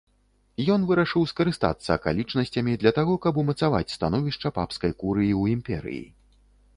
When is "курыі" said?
5.05-5.29